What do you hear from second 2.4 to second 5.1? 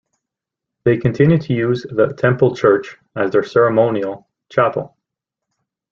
church as their ceremonial chapel.